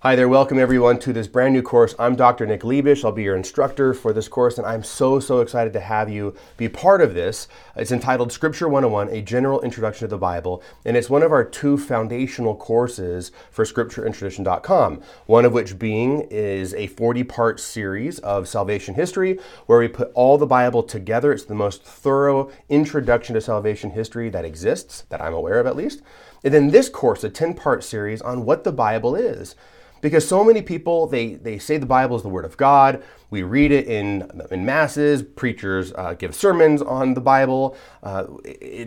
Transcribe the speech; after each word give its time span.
Hi 0.00 0.14
there, 0.14 0.28
welcome 0.28 0.58
everyone 0.58 0.98
to 0.98 1.14
this 1.14 1.26
brand 1.26 1.54
new 1.54 1.62
course. 1.62 1.94
I'm 1.98 2.16
Dr. 2.16 2.44
Nick 2.44 2.60
Lebish. 2.60 3.02
I'll 3.02 3.12
be 3.12 3.22
your 3.22 3.34
instructor 3.34 3.94
for 3.94 4.12
this 4.12 4.28
course, 4.28 4.58
and 4.58 4.66
I'm 4.66 4.84
so, 4.84 5.18
so 5.20 5.40
excited 5.40 5.72
to 5.72 5.80
have 5.80 6.10
you 6.10 6.36
be 6.58 6.68
part 6.68 7.00
of 7.00 7.14
this. 7.14 7.48
It's 7.74 7.90
entitled 7.90 8.30
Scripture 8.30 8.68
101 8.68 9.08
A 9.08 9.22
General 9.22 9.62
Introduction 9.62 10.06
to 10.06 10.10
the 10.10 10.18
Bible, 10.18 10.62
and 10.84 10.98
it's 10.98 11.08
one 11.08 11.22
of 11.22 11.32
our 11.32 11.44
two 11.44 11.78
foundational 11.78 12.54
courses 12.54 13.32
for 13.50 13.64
scriptureandtradition.com. 13.64 15.00
One 15.24 15.46
of 15.46 15.54
which 15.54 15.78
being 15.78 16.28
is 16.30 16.74
a 16.74 16.88
40 16.88 17.24
part 17.24 17.58
series 17.58 18.18
of 18.18 18.46
salvation 18.48 18.96
history 18.96 19.40
where 19.64 19.78
we 19.78 19.88
put 19.88 20.12
all 20.12 20.36
the 20.36 20.46
Bible 20.46 20.82
together. 20.82 21.32
It's 21.32 21.44
the 21.44 21.54
most 21.54 21.82
thorough 21.82 22.50
introduction 22.68 23.34
to 23.34 23.40
salvation 23.40 23.92
history 23.92 24.28
that 24.28 24.44
exists, 24.44 25.04
that 25.08 25.22
I'm 25.22 25.34
aware 25.34 25.58
of 25.58 25.66
at 25.66 25.74
least. 25.74 26.02
And 26.44 26.52
then 26.52 26.68
this 26.68 26.90
course, 26.90 27.24
a 27.24 27.30
10 27.30 27.54
part 27.54 27.82
series 27.82 28.20
on 28.20 28.44
what 28.44 28.62
the 28.62 28.72
Bible 28.72 29.16
is 29.16 29.56
because 30.00 30.26
so 30.26 30.44
many 30.44 30.62
people 30.62 31.06
they, 31.06 31.34
they 31.34 31.58
say 31.58 31.76
the 31.76 31.86
bible 31.86 32.16
is 32.16 32.22
the 32.22 32.28
word 32.28 32.44
of 32.44 32.56
god 32.56 33.02
we 33.30 33.42
read 33.42 33.72
it 33.72 33.86
in, 33.86 34.30
in 34.50 34.64
masses. 34.64 35.22
Preachers 35.22 35.92
uh, 35.94 36.14
give 36.14 36.34
sermons 36.34 36.80
on 36.82 37.14
the 37.14 37.20
bible. 37.20 37.76
Uh, 38.02 38.24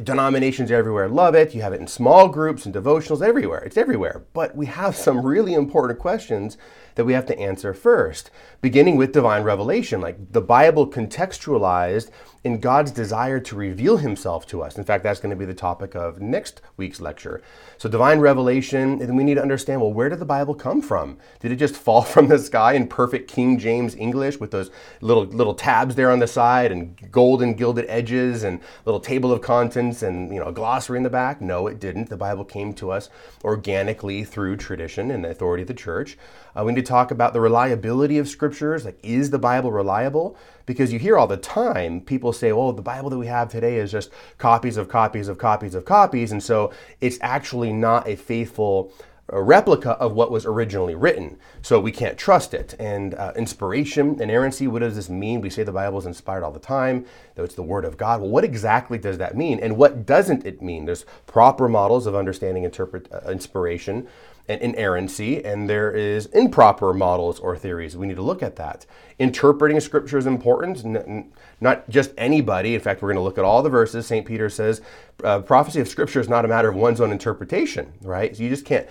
denominations 0.04 0.72
everywhere 0.72 1.10
love 1.10 1.36
it. 1.36 1.54
You 1.54 1.62
have 1.62 1.74
it 1.74 1.82
in 1.82 1.88
small 1.88 2.30
groups 2.30 2.66
and 2.66 2.74
devotionals 2.74 3.26
everywhere. 3.26 3.60
It's 3.60 3.78
everywhere. 3.78 4.24
But 4.34 4.56
we 4.56 4.68
have 4.68 4.96
some 5.08 5.26
really 5.26 5.54
important 5.54 6.00
questions 6.00 6.58
that 6.96 7.06
we 7.06 7.14
have 7.14 7.26
to 7.28 7.40
answer 7.40 7.74
first 7.74 8.30
beginning 8.62 8.98
with 8.98 9.14
divine 9.14 9.44
revelation. 9.44 10.02
Like 10.02 10.32
the 10.32 10.42
bible 10.42 10.90
contextualized 10.90 12.10
in 12.44 12.60
God's 12.60 12.92
desire 12.92 13.40
to 13.40 13.56
reveal 13.56 13.98
himself 13.98 14.46
to 14.48 14.62
us. 14.62 14.78
In 14.78 14.84
fact, 14.84 15.04
that's 15.04 15.20
going 15.20 15.30
to 15.30 15.36
be 15.36 15.46
the 15.46 15.54
topic 15.54 15.96
of 15.96 16.22
next 16.22 16.62
week's 16.78 17.02
lecture. 17.02 17.42
So, 17.78 17.90
divine 17.90 18.20
revelation, 18.20 19.02
and 19.02 19.18
we 19.18 19.24
need 19.24 19.36
to 19.36 19.42
understand 19.42 19.82
well, 19.82 19.94
where 19.94 20.10
did 20.10 20.20
the 20.20 20.26
Bible 20.26 20.56
come 20.56 20.82
from? 20.82 21.18
Did 21.40 21.52
it 21.52 21.58
just 21.58 21.76
fall 21.86 22.02
from 22.02 22.28
the 22.28 22.40
sky 22.40 22.74
in 22.74 22.88
perfect 22.88 23.30
King 23.30 23.58
James 23.60 23.96
English 23.96 24.29
with 24.38 24.52
those 24.52 24.70
little 25.00 25.24
little 25.26 25.54
tabs 25.54 25.96
there 25.96 26.12
on 26.12 26.20
the 26.20 26.28
side 26.28 26.72
and 26.72 27.12
golden 27.12 27.54
gilded 27.54 27.86
edges 27.88 28.44
and 28.44 28.60
little 28.86 29.00
table 29.00 29.32
of 29.32 29.42
contents 29.42 30.04
and 30.04 30.34
you 30.34 30.40
know 30.40 30.48
a 30.48 30.52
glossary 30.52 30.98
in 30.98 31.04
the 31.04 31.10
back? 31.10 31.40
No, 31.40 31.68
it 31.68 31.80
didn't. 31.80 32.10
The 32.10 32.18
Bible 32.18 32.44
came 32.44 32.74
to 32.74 32.92
us 32.92 33.10
organically 33.44 34.24
through 34.24 34.58
tradition 34.58 35.10
and 35.12 35.24
the 35.24 35.30
authority 35.30 35.62
of 35.62 35.68
the 35.68 35.74
church. 35.74 36.18
Uh, 36.56 36.64
we 36.64 36.74
need 36.74 36.86
to 36.86 36.88
talk 36.88 37.12
about 37.12 37.34
the 37.34 37.40
reliability 37.40 38.18
of 38.18 38.28
scriptures. 38.28 38.86
Like, 38.86 39.00
is 39.04 39.30
the 39.30 39.40
Bible 39.40 39.72
reliable? 39.72 40.38
Because 40.66 40.92
you 40.92 41.00
hear 41.00 41.18
all 41.18 41.28
the 41.28 41.38
time 41.38 42.02
people 42.02 42.34
say, 42.34 42.52
well, 42.52 42.74
the 42.74 42.82
Bible 42.82 43.10
that 43.10 43.18
we 43.18 43.28
have 43.28 43.50
today 43.50 43.78
is 43.78 43.92
just 43.92 44.12
copies 44.38 44.78
of 44.78 44.90
copies 44.90 45.28
of 45.28 45.38
copies 45.38 45.76
of 45.76 45.86
copies. 45.86 46.32
And 46.32 46.44
so 46.44 46.72
it's 47.02 47.18
actually 47.22 47.74
not 47.74 48.08
a 48.08 48.16
faithful 48.16 48.92
a 49.32 49.42
replica 49.42 49.92
of 49.92 50.14
what 50.14 50.32
was 50.32 50.46
originally 50.46 50.96
written. 50.96 51.38
So 51.62 51.80
we 51.80 51.92
can't 51.92 52.18
trust 52.18 52.54
it. 52.54 52.76
And 52.80 53.14
uh, 53.16 53.34
inspiration, 53.36 54.22
inerrancy, 54.22 54.68
what 54.68 54.80
does 54.80 54.96
this 54.96 55.10
mean? 55.10 55.42
We 55.42 55.50
say 55.50 55.64
the 55.64 55.72
Bible 55.72 56.00
is 56.00 56.06
inspired 56.06 56.44
all 56.44 56.52
the 56.52 56.60
time, 56.60 57.06
though 57.36 57.44
it's 57.44 57.56
the 57.56 57.64
Word 57.64 57.86
of 57.86 57.98
God. 57.98 58.22
Well, 58.22 58.30
what 58.30 58.44
exactly 58.44 58.98
does 58.98 59.18
that 59.18 59.38
mean? 59.38 59.60
And 59.60 59.78
what 59.78 60.06
doesn't 60.06 60.46
it 60.46 60.62
mean? 60.62 60.86
There's 60.86 61.06
proper 61.28 61.68
models 61.68 62.06
of 62.06 62.16
understanding 62.16 62.64
interpret, 62.64 63.08
uh, 63.12 63.30
inspiration 63.32 64.08
and 64.50 64.60
inerrancy, 64.62 65.46
and 65.46 65.70
there 65.70 65.92
is 65.92 66.26
improper 66.28 66.92
models 66.92 67.40
or 67.40 67.56
theories. 67.56 67.96
We 67.96 68.08
need 68.08 68.16
to 68.16 68.24
look 68.24 68.42
at 68.42 68.56
that. 68.56 68.88
Interpreting 69.20 69.80
scripture 69.80 70.18
is 70.18 70.26
important, 70.26 71.32
not 71.62 71.88
just 71.88 72.12
anybody. 72.18 72.74
In 72.74 72.82
fact, 72.82 73.04
we're 73.04 73.10
going 73.10 73.18
to 73.18 73.24
look 73.24 73.38
at 73.38 73.46
all 73.46 73.62
the 73.62 73.70
verses. 73.70 74.08
St. 74.08 74.26
Peter 74.26 74.50
says 74.50 74.82
uh, 75.24 75.42
prophecy 75.42 75.80
of 75.80 75.88
scripture 75.88 76.20
is 76.20 76.28
not 76.28 76.46
a 76.46 76.48
matter 76.48 76.70
of 76.70 76.76
one's 76.76 77.00
own 77.00 77.12
interpretation, 77.12 77.94
right? 78.02 78.36
So 78.36 78.42
you 78.42 78.50
just 78.50 78.66
can't 78.66 78.88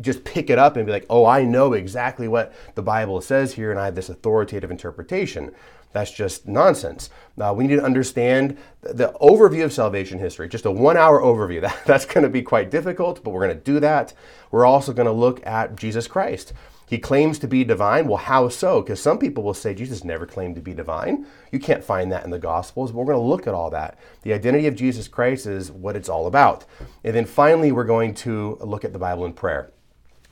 just 0.00 0.24
pick 0.24 0.48
it 0.48 0.58
up 0.58 0.76
and 0.76 0.86
be 0.86 0.92
like, 0.92 1.06
oh, 1.10 1.26
I 1.26 1.44
know 1.44 1.74
exactly 1.74 2.26
what 2.26 2.54
the 2.74 2.82
Bible 2.82 3.20
says 3.20 3.52
here, 3.52 3.70
and 3.70 3.78
I 3.78 3.84
have 3.86 3.94
this 3.94 4.08
authoritative 4.08 4.70
interpretation. 4.70 5.52
That's 5.92 6.10
just 6.10 6.48
nonsense. 6.48 7.10
Uh, 7.40 7.52
we 7.56 7.66
need 7.66 7.76
to 7.76 7.84
understand 7.84 8.56
the 8.80 9.14
overview 9.20 9.64
of 9.64 9.72
salvation 9.72 10.18
history, 10.18 10.48
just 10.48 10.64
a 10.64 10.70
one 10.70 10.96
hour 10.96 11.20
overview. 11.20 11.52
That, 11.62 11.86
that's 11.86 12.06
going 12.06 12.24
to 12.24 12.30
be 12.30 12.42
quite 12.42 12.70
difficult, 12.70 13.22
but 13.22 13.30
we're 13.30 13.46
going 13.46 13.56
to 13.56 13.64
do 13.64 13.78
that. 13.80 14.14
We're 14.50 14.66
also 14.66 14.92
going 14.92 15.06
to 15.06 15.12
look 15.12 15.46
at 15.46 15.76
Jesus 15.76 16.08
Christ. 16.08 16.52
He 16.88 16.98
claims 16.98 17.38
to 17.38 17.46
be 17.46 17.64
divine. 17.64 18.06
Well, 18.06 18.18
how 18.18 18.48
so? 18.48 18.82
Because 18.82 19.00
some 19.00 19.18
people 19.18 19.44
will 19.44 19.54
say 19.54 19.74
Jesus 19.74 20.04
never 20.04 20.26
claimed 20.26 20.56
to 20.56 20.60
be 20.60 20.74
divine. 20.74 21.24
You 21.50 21.58
can't 21.58 21.84
find 21.84 22.10
that 22.10 22.24
in 22.24 22.30
the 22.30 22.38
Gospels, 22.38 22.90
but 22.90 22.98
we're 22.98 23.14
going 23.14 23.24
to 23.24 23.30
look 23.30 23.46
at 23.46 23.54
all 23.54 23.70
that. 23.70 23.98
The 24.22 24.32
identity 24.34 24.66
of 24.66 24.74
Jesus 24.74 25.08
Christ 25.08 25.46
is 25.46 25.70
what 25.70 25.96
it's 25.96 26.08
all 26.08 26.26
about. 26.26 26.64
And 27.04 27.14
then 27.14 27.24
finally, 27.24 27.72
we're 27.72 27.84
going 27.84 28.14
to 28.14 28.58
look 28.60 28.84
at 28.84 28.92
the 28.92 28.98
Bible 28.98 29.24
in 29.24 29.32
prayer. 29.32 29.70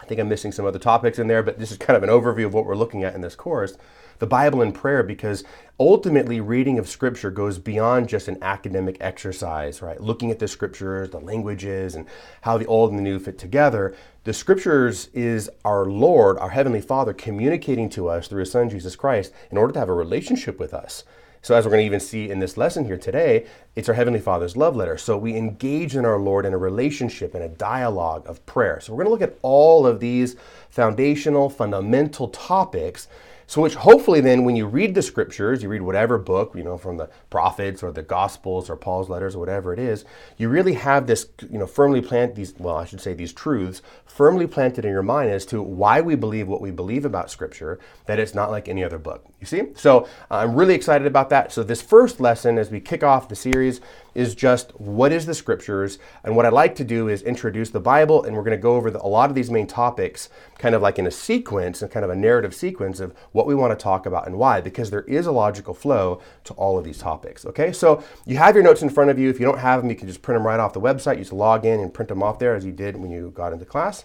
I 0.01 0.05
think 0.05 0.21
I'm 0.21 0.29
missing 0.29 0.53
some 0.53 0.67
other 0.67 0.79
topics 0.79 1.19
in 1.19 1.29
there, 1.29 1.43
but 1.43 1.59
this 1.59 1.71
is 1.71 1.79
kind 1.79 1.97
of 1.97 2.03
an 2.03 2.11
overview 2.11 2.47
of 2.47 2.55
what 2.55 2.67
we're 2.67 2.77
looking 2.77 3.05
at 3.05 3.15
in 3.15 3.21
this 3.21 3.37
course 3.37 3.77
the 4.21 4.27
Bible 4.27 4.63
in 4.63 4.71
prayer 4.71 5.03
because 5.03 5.43
ultimately 5.81 6.41
reading 6.41 6.79
of 6.79 6.87
scripture 6.89 7.31
goes 7.31 7.59
beyond 7.59 8.09
just 8.09 8.29
an 8.29 8.39
academic 8.43 8.99
exercise, 9.01 9.81
right? 9.83 10.01
Looking 10.01 10.31
at 10.31 10.39
the 10.39 10.47
scriptures, 10.47 11.11
the 11.11 11.19
languages, 11.19 11.95
and 11.95 12.07
how 12.43 12.59
the 12.59 12.67
old 12.67 12.91
and 12.91 12.99
the 12.99 13.03
new 13.03 13.19
fit 13.19 13.39
together. 13.39 13.97
The 14.25 14.35
scriptures 14.35 15.09
is 15.15 15.51
our 15.65 15.87
Lord, 15.87 16.39
our 16.39 16.51
Heavenly 16.51 16.83
Father, 16.83 17.15
communicating 17.15 17.89
to 17.91 18.09
us 18.09 18.29
through 18.29 18.41
His 18.41 18.53
Son, 18.53 18.69
Jesus 18.69 18.95
Christ, 18.95 19.33
in 19.51 19.57
order 19.57 19.73
to 19.73 19.79
have 19.79 19.89
a 19.89 19.95
relationship 19.95 20.61
with 20.61 20.75
us. 20.75 21.03
So, 21.43 21.55
as 21.55 21.65
we're 21.65 21.71
going 21.71 21.81
to 21.81 21.87
even 21.87 22.01
see 22.01 22.29
in 22.29 22.39
this 22.39 22.59
lesson 22.59 22.85
here 22.85 22.99
today, 22.99 23.47
it's 23.75 23.89
our 23.89 23.95
Heavenly 23.95 24.21
Father's 24.21 24.59
love 24.59 24.77
letter. 24.77 24.99
So, 24.99 25.17
we 25.17 25.35
engage 25.35 25.97
in 25.97 26.05
our 26.05 26.19
Lord 26.19 26.45
in 26.45 26.53
a 26.53 26.59
relationship, 26.59 27.35
in 27.35 27.41
a 27.41 27.49
dialogue 27.49 28.29
of 28.29 28.45
prayer. 28.45 28.79
So, 28.81 28.93
we're 28.93 29.05
going 29.05 29.07
to 29.07 29.25
look 29.25 29.33
at 29.33 29.39
all 29.41 29.87
of 29.87 30.01
these 30.01 30.37
foundational, 30.69 31.49
fundamental 31.49 32.29
topics 32.29 33.09
so, 33.51 33.63
which 33.63 33.75
hopefully 33.75 34.21
then, 34.21 34.45
when 34.45 34.55
you 34.55 34.65
read 34.65 34.95
the 34.95 35.03
scriptures, 35.03 35.61
you 35.61 35.69
read 35.69 35.83
whatever 35.83 36.19
book, 36.19 36.55
you 36.55 36.63
know, 36.63 36.79
from 36.79 36.99
the 36.99 37.11
prophets 37.31 37.83
or 37.83 37.91
the 37.91 38.01
gospels 38.01 38.71
or 38.71 38.77
Paul's 38.77 39.09
letters 39.09 39.35
or 39.35 39.41
whatever 39.41 39.73
it 39.73 39.81
is, 39.81 40.05
you 40.39 40.49
really 40.49 40.75
have 40.75 41.09
this, 41.09 41.27
you 41.51 41.59
know, 41.59 41.67
firmly 41.67 42.01
planted 42.01 42.37
these, 42.37 42.55
well, 42.61 42.77
I 42.77 42.85
should 42.85 43.01
say 43.01 43.13
these 43.13 43.33
truths 43.33 43.83
firmly 44.07 44.47
planted 44.47 44.85
in 44.85 44.93
your 44.93 45.03
mind 45.03 45.33
as 45.33 45.45
to 45.47 45.61
why 45.61 46.01
we 46.01 46.15
believe 46.15 46.47
what 46.47 46.61
we 46.61 46.71
believe 46.71 47.05
about 47.05 47.29
scripture, 47.29 47.81
that 48.07 48.21
it's 48.21 48.37
not 48.37 48.53
like 48.53 48.69
any 48.69 48.85
other 48.85 48.99
book. 48.99 49.27
You 49.41 49.49
see? 49.49 49.63
So, 49.75 50.07
I'm 50.31 50.55
really 50.55 50.75
excited 50.77 51.09
about 51.09 51.29
that. 51.31 51.51
So, 51.51 51.65
this 51.65 51.83
first 51.83 52.21
lesson, 52.21 52.57
as 52.57 52.71
we 52.71 52.79
kick 52.79 53.03
off 53.03 53.29
the 53.29 53.35
series, 53.35 53.81
is 54.15 54.35
just 54.35 54.71
what 54.81 55.13
is 55.13 55.27
the 55.27 55.35
scriptures. 55.35 55.99
And 56.25 56.37
what 56.37 56.47
i'd 56.47 56.53
like 56.53 56.75
to 56.77 56.85
do 56.85 57.09
is 57.09 57.23
introduce 57.23 57.71
the 57.71 57.81
bible 57.81 58.25
and 58.25 58.37
we're 58.37 58.43
going 58.43 58.57
to 58.57 58.63
go 58.63 58.77
over 58.77 58.91
the, 58.91 59.05
a 59.05 59.07
lot 59.07 59.31
of 59.31 59.35
these 59.35 59.51
main 59.51 59.67
topics 59.67 60.29
kind 60.59 60.75
of 60.75 60.83
like 60.83 60.99
in 60.99 61.07
a 61.07 61.11
sequence 61.11 61.83
and 61.83 61.91
kind 61.91 62.05
of 62.05 62.11
a 62.11 62.17
narrative 62.17 62.55
sequence 62.55 63.01
of 63.01 63.15
what 63.33 63.47
we 63.47 63.55
want 63.55 63.77
to 63.77 63.83
talk 63.83 64.07
about 64.07 64.27
and 64.27 64.37
why 64.37 64.61
because 64.61 64.91
there 64.91 65.03
is 65.03 65.27
a 65.27 65.33
logical 65.33 65.75
flow 65.75 66.21
to 66.45 66.53
all 66.55 66.79
of 66.79 66.85
these 66.85 66.99
topics 66.99 67.45
okay? 67.47 67.73
So 67.73 68.03
you 68.27 68.37
have 68.37 68.55
your 68.55 68.65
notes 68.65 68.83
in 68.83 68.91
front 68.91 69.11
of 69.11 69.19
you. 69.19 69.31
If 69.31 69.41
you 69.41 69.47
don't 69.47 69.59
have 69.59 69.81
them 69.83 69.91
you 69.91 69.97
can 69.97 70.09
just 70.09 70.23
print 70.23 70.39
them 70.39 70.47
right 70.47 70.61
off 70.61 70.73
the 70.73 70.81
website. 70.81 71.15
You 71.15 71.23
just 71.23 71.33
log 71.33 71.65
in 71.65 71.81
and 71.81 71.93
print 71.93 72.09
them 72.09 72.23
off 72.23 72.39
there 72.39 72.55
as 72.55 72.65
you 72.65 72.73
did 72.73 72.97
when 72.97 73.11
you 73.11 73.31
got 73.31 73.53
into 73.53 73.65
class 73.65 74.05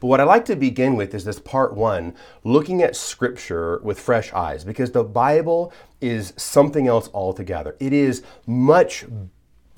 but 0.00 0.06
what 0.06 0.20
I 0.20 0.24
like 0.24 0.44
to 0.46 0.56
begin 0.56 0.96
with 0.96 1.14
is 1.14 1.24
this 1.24 1.38
part 1.38 1.74
one, 1.74 2.14
looking 2.42 2.82
at 2.82 2.96
scripture 2.96 3.80
with 3.82 3.98
fresh 3.98 4.32
eyes, 4.32 4.64
because 4.64 4.92
the 4.92 5.04
Bible 5.04 5.72
is 6.00 6.32
something 6.36 6.88
else 6.88 7.08
altogether. 7.14 7.76
It 7.80 7.92
is 7.92 8.22
much 8.46 9.04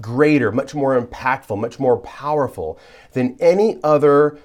greater, 0.01 0.53
much 0.53 0.75
more 0.75 1.01
impactful, 1.01 1.59
much 1.59 1.79
more 1.79 1.99
powerful 1.99 2.79
than 3.13 3.37
any 3.41 3.79
other 3.83 4.39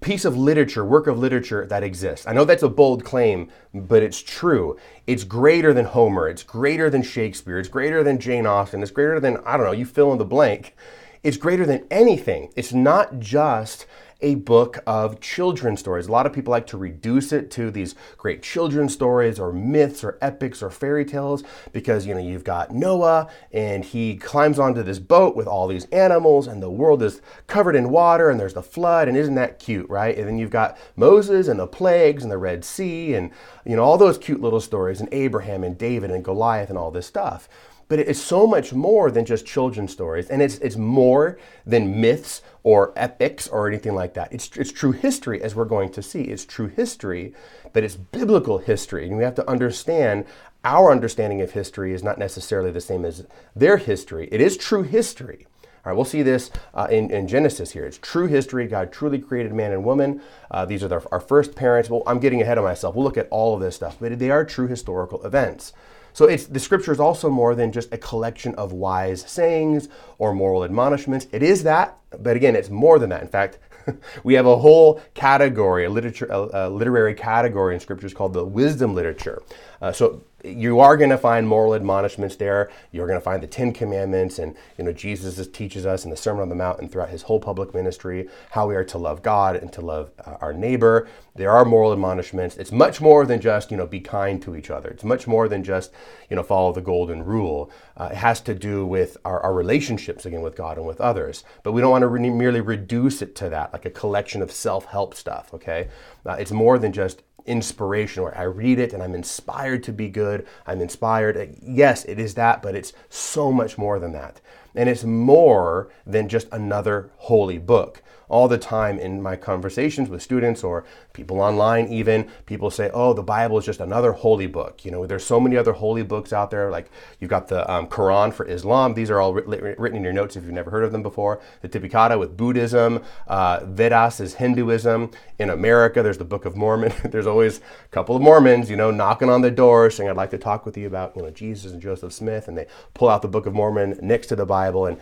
piece 0.00 0.24
of 0.24 0.36
literature, 0.36 0.84
work 0.84 1.06
of 1.06 1.18
literature 1.18 1.66
that 1.66 1.82
exists. 1.82 2.26
I 2.26 2.32
know 2.32 2.44
that's 2.44 2.62
a 2.62 2.68
bold 2.68 3.04
claim, 3.04 3.50
but 3.74 4.02
it's 4.02 4.22
true. 4.22 4.78
It's 5.06 5.24
greater 5.24 5.74
than 5.74 5.84
Homer, 5.84 6.28
it's 6.28 6.42
greater 6.42 6.88
than 6.88 7.02
Shakespeare, 7.02 7.58
it's 7.58 7.68
greater 7.68 8.02
than 8.02 8.18
Jane 8.18 8.46
Austen, 8.46 8.82
it's 8.82 8.90
greater 8.90 9.20
than, 9.20 9.36
I 9.44 9.56
don't 9.56 9.66
know, 9.66 9.72
you 9.72 9.84
fill 9.84 10.12
in 10.12 10.18
the 10.18 10.24
blank. 10.24 10.74
It's 11.22 11.36
greater 11.36 11.66
than 11.66 11.86
anything. 11.90 12.50
It's 12.56 12.72
not 12.72 13.18
just 13.18 13.84
a 14.22 14.36
book 14.36 14.78
of 14.86 15.20
children's 15.20 15.80
stories. 15.80 16.06
A 16.06 16.12
lot 16.12 16.26
of 16.26 16.32
people 16.32 16.50
like 16.50 16.66
to 16.68 16.76
reduce 16.76 17.32
it 17.32 17.50
to 17.52 17.70
these 17.70 17.94
great 18.16 18.42
children's 18.42 18.92
stories 18.92 19.38
or 19.38 19.52
myths 19.52 20.04
or 20.04 20.18
epics 20.20 20.62
or 20.62 20.70
fairy 20.70 21.04
tales 21.04 21.42
because 21.72 22.06
you 22.06 22.14
know 22.14 22.20
you've 22.20 22.44
got 22.44 22.70
Noah 22.70 23.28
and 23.52 23.84
he 23.84 24.16
climbs 24.16 24.58
onto 24.58 24.82
this 24.82 24.98
boat 24.98 25.36
with 25.36 25.46
all 25.46 25.66
these 25.66 25.86
animals 25.86 26.46
and 26.46 26.62
the 26.62 26.70
world 26.70 27.02
is 27.02 27.20
covered 27.46 27.76
in 27.76 27.90
water 27.90 28.30
and 28.30 28.38
there's 28.38 28.54
the 28.54 28.62
flood 28.62 29.08
and 29.08 29.16
isn't 29.16 29.34
that 29.34 29.58
cute, 29.58 29.88
right? 29.88 30.16
And 30.16 30.26
then 30.26 30.38
you've 30.38 30.50
got 30.50 30.78
Moses 30.96 31.48
and 31.48 31.58
the 31.58 31.66
plagues 31.66 32.22
and 32.22 32.30
the 32.30 32.38
Red 32.38 32.64
Sea 32.64 33.14
and 33.14 33.30
you 33.64 33.76
know 33.76 33.82
all 33.82 33.98
those 33.98 34.18
cute 34.18 34.40
little 34.40 34.60
stories 34.60 35.00
and 35.00 35.08
Abraham 35.12 35.64
and 35.64 35.76
David 35.76 36.10
and 36.10 36.24
Goliath 36.24 36.68
and 36.68 36.78
all 36.78 36.90
this 36.90 37.06
stuff 37.06 37.48
but 37.90 37.98
it's 37.98 38.22
so 38.22 38.46
much 38.46 38.72
more 38.72 39.10
than 39.10 39.24
just 39.26 39.44
children's 39.44 39.92
stories 39.92 40.30
and 40.30 40.40
it's, 40.40 40.56
it's 40.58 40.76
more 40.76 41.36
than 41.66 42.00
myths 42.00 42.40
or 42.62 42.92
epics 42.96 43.48
or 43.48 43.68
anything 43.68 43.94
like 43.94 44.14
that 44.14 44.32
it's, 44.32 44.48
it's 44.56 44.72
true 44.72 44.92
history 44.92 45.42
as 45.42 45.54
we're 45.54 45.64
going 45.66 45.90
to 45.90 46.00
see 46.00 46.22
it's 46.22 46.46
true 46.46 46.68
history 46.68 47.34
but 47.74 47.84
it's 47.84 47.96
biblical 47.96 48.58
history 48.58 49.06
and 49.06 49.18
we 49.18 49.24
have 49.24 49.34
to 49.34 49.48
understand 49.50 50.24
our 50.64 50.92
understanding 50.92 51.40
of 51.40 51.50
history 51.50 51.92
is 51.92 52.02
not 52.02 52.18
necessarily 52.18 52.70
the 52.70 52.80
same 52.80 53.04
as 53.04 53.26
their 53.56 53.76
history 53.76 54.28
it 54.32 54.40
is 54.40 54.56
true 54.56 54.84
history 54.84 55.46
All 55.84 55.90
right, 55.90 55.96
we'll 55.96 56.04
see 56.04 56.22
this 56.22 56.50
uh, 56.74 56.86
in, 56.90 57.10
in 57.10 57.26
Genesis 57.26 57.72
here. 57.72 57.86
It's 57.86 57.96
true 57.96 58.26
history. 58.26 58.66
God 58.66 58.92
truly 58.92 59.18
created 59.18 59.54
man 59.54 59.72
and 59.72 59.82
woman. 59.82 60.20
Uh, 60.50 60.66
these 60.66 60.82
are 60.84 61.02
our 61.10 61.20
first 61.20 61.54
parents. 61.56 61.88
Well, 61.88 62.02
I'm 62.06 62.20
getting 62.20 62.42
ahead 62.42 62.58
of 62.58 62.64
myself. 62.64 62.94
We'll 62.94 63.04
look 63.04 63.16
at 63.16 63.28
all 63.30 63.54
of 63.54 63.62
this 63.62 63.76
stuff, 63.76 63.96
but 63.98 64.18
they 64.18 64.30
are 64.30 64.44
true 64.44 64.68
historical 64.68 65.24
events. 65.24 65.72
So 66.12 66.26
it's 66.26 66.46
the 66.46 66.60
scripture 66.60 66.92
is 66.92 67.00
also 67.00 67.30
more 67.30 67.54
than 67.54 67.72
just 67.72 67.92
a 67.92 67.98
collection 67.98 68.54
of 68.56 68.72
wise 68.72 69.22
sayings 69.28 69.88
or 70.18 70.34
moral 70.34 70.64
admonishments. 70.64 71.26
It 71.32 71.42
is 71.42 71.62
that, 71.64 71.98
but 72.18 72.36
again, 72.36 72.56
it's 72.56 72.70
more 72.70 72.98
than 72.98 73.10
that. 73.10 73.22
In 73.22 73.28
fact, 73.28 73.58
we 74.24 74.34
have 74.34 74.46
a 74.46 74.56
whole 74.56 75.00
category, 75.14 75.84
a 75.84 75.90
literature, 75.90 76.26
a, 76.30 76.68
a 76.68 76.70
literary 76.70 77.14
category 77.14 77.74
in 77.74 77.80
scriptures 77.80 78.14
called 78.14 78.32
the 78.32 78.44
wisdom 78.44 78.94
literature. 78.94 79.42
Uh, 79.80 79.92
so 79.92 80.22
you 80.44 80.80
are 80.80 80.96
going 80.96 81.10
to 81.10 81.18
find 81.18 81.46
moral 81.46 81.74
admonishments 81.74 82.36
there. 82.36 82.70
You're 82.92 83.06
going 83.06 83.18
to 83.18 83.24
find 83.24 83.42
the 83.42 83.46
Ten 83.46 83.72
Commandments, 83.72 84.38
and 84.38 84.56
you 84.78 84.84
know 84.84 84.92
Jesus 84.92 85.46
teaches 85.48 85.86
us 85.86 86.04
in 86.04 86.10
the 86.10 86.16
Sermon 86.16 86.42
on 86.42 86.48
the 86.48 86.54
Mount 86.54 86.80
and 86.80 86.90
throughout 86.90 87.10
his 87.10 87.22
whole 87.22 87.40
public 87.40 87.74
ministry 87.74 88.28
how 88.50 88.68
we 88.68 88.74
are 88.74 88.84
to 88.84 88.98
love 88.98 89.22
God 89.22 89.56
and 89.56 89.72
to 89.72 89.80
love 89.80 90.10
uh, 90.24 90.36
our 90.40 90.52
neighbor. 90.52 91.08
There 91.34 91.50
are 91.50 91.64
moral 91.64 91.92
admonishments. 91.92 92.56
It's 92.56 92.72
much 92.72 93.00
more 93.00 93.24
than 93.24 93.40
just 93.40 93.70
you 93.70 93.76
know 93.76 93.86
be 93.86 94.00
kind 94.00 94.42
to 94.42 94.56
each 94.56 94.70
other. 94.70 94.88
It's 94.88 95.04
much 95.04 95.26
more 95.26 95.48
than 95.48 95.62
just 95.64 95.92
you 96.28 96.36
know 96.36 96.42
follow 96.42 96.72
the 96.72 96.80
golden 96.80 97.24
rule. 97.24 97.70
Uh, 97.96 98.08
it 98.12 98.16
has 98.16 98.40
to 98.40 98.54
do 98.54 98.86
with 98.86 99.16
our, 99.24 99.40
our, 99.40 99.52
relationships 99.52 100.24
again 100.24 100.40
with 100.40 100.56
God 100.56 100.78
and 100.78 100.86
with 100.86 101.00
others. 101.02 101.44
But 101.62 101.72
we 101.72 101.82
don't 101.82 101.90
want 101.90 102.02
to 102.02 102.08
re- 102.08 102.30
merely 102.30 102.62
reduce 102.62 103.20
it 103.20 103.34
to 103.36 103.50
that, 103.50 103.74
like 103.74 103.84
a 103.84 103.90
collection 103.90 104.40
of 104.40 104.50
self-help 104.50 105.14
stuff. 105.14 105.52
Okay, 105.52 105.88
uh, 106.24 106.32
it's 106.32 106.52
more 106.52 106.78
than 106.78 106.92
just 106.92 107.22
inspiration 107.50 108.22
where 108.22 108.38
I 108.38 108.44
read 108.44 108.78
it 108.78 108.92
and 108.92 109.02
I'm 109.02 109.14
inspired 109.14 109.82
to 109.84 109.92
be 109.92 110.08
good. 110.08 110.46
I'm 110.66 110.80
inspired. 110.80 111.56
Yes, 111.60 112.04
it 112.04 112.20
is 112.20 112.34
that, 112.34 112.62
but 112.62 112.76
it's 112.76 112.92
so 113.08 113.50
much 113.50 113.76
more 113.76 113.98
than 113.98 114.12
that. 114.12 114.40
And 114.74 114.88
it's 114.88 115.04
more 115.04 115.90
than 116.06 116.28
just 116.28 116.48
another 116.52 117.10
holy 117.16 117.58
book. 117.58 118.02
All 118.28 118.46
the 118.46 118.58
time 118.58 119.00
in 119.00 119.20
my 119.20 119.34
conversations 119.34 120.08
with 120.08 120.22
students 120.22 120.62
or 120.62 120.84
people 121.12 121.40
online 121.40 121.88
even 121.88 122.30
people 122.46 122.70
say 122.70 122.88
oh 122.94 123.12
the 123.12 123.24
bible 123.24 123.58
is 123.58 123.64
just 123.64 123.80
another 123.80 124.12
holy 124.12 124.46
book. 124.46 124.84
You 124.84 124.92
know 124.92 125.04
there's 125.04 125.24
so 125.24 125.40
many 125.40 125.56
other 125.56 125.72
holy 125.72 126.04
books 126.04 126.32
out 126.32 126.52
there 126.52 126.70
like 126.70 126.90
you've 127.18 127.28
got 127.28 127.48
the 127.48 127.68
um, 127.68 127.88
quran 127.88 128.32
for 128.32 128.46
islam. 128.46 128.94
These 128.94 129.10
are 129.10 129.20
all 129.20 129.34
written 129.34 129.96
in 129.96 130.04
your 130.04 130.12
notes 130.12 130.36
if 130.36 130.44
you've 130.44 130.52
never 130.52 130.70
heard 130.70 130.84
of 130.84 130.92
them 130.92 131.02
before. 131.02 131.40
The 131.62 131.68
tipitaka 131.68 132.20
with 132.20 132.36
buddhism 132.36 133.02
uh, 133.26 133.64
vedas 133.64 134.20
is 134.20 134.34
hinduism. 134.34 135.10
In 135.40 135.50
america 135.50 136.00
there's 136.00 136.18
the 136.18 136.24
book 136.24 136.44
of 136.44 136.56
mormon. 136.56 136.92
There's 137.10 137.26
always 137.26 137.58
a 137.58 137.88
couple 137.90 138.14
of 138.14 138.22
mormons 138.22 138.70
you 138.70 138.76
know 138.76 138.90
knocking 138.90 139.28
on 139.28 139.40
the 139.40 139.50
door 139.50 139.90
saying 139.90 140.08
i'd 140.08 140.16
like 140.16 140.30
to 140.30 140.38
talk 140.38 140.64
with 140.64 140.76
you 140.76 140.86
about 140.86 141.16
you 141.16 141.22
know 141.22 141.30
jesus 141.30 141.72
and 141.72 141.82
joseph 141.82 142.12
smith 142.12 142.46
and 142.46 142.56
they 142.56 142.66
pull 142.94 143.08
out 143.08 143.22
the 143.22 143.28
book 143.28 143.46
of 143.46 143.54
mormon 143.54 143.98
next 144.02 144.28
to 144.28 144.36
the 144.36 144.46
bible 144.60 144.86
and 144.86 144.98